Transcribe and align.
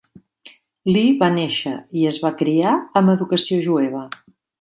Lee 0.95 1.11
va 1.19 1.27
néixer 1.35 1.73
i 2.03 2.07
es 2.13 2.17
va 2.23 2.31
criar 2.39 2.73
amb 3.03 3.13
educació 3.17 3.61
jueva. 3.67 4.03